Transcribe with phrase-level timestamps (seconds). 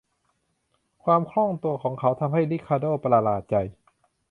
[1.03, 3.55] ความคล่องตัวของเขาทำให้ริคาโด้ประหลาดใจ